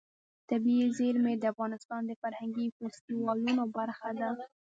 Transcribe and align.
طبیعي 0.49 0.87
زیرمې 0.97 1.33
د 1.37 1.43
افغانستان 1.53 2.01
د 2.05 2.11
فرهنګي 2.21 2.67
فستیوالونو 2.77 3.63
برخه 3.77 4.09
ده. 4.19 4.29